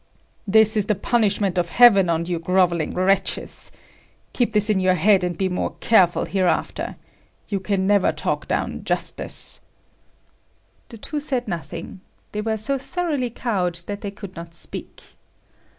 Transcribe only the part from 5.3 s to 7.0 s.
be more careful hereafter.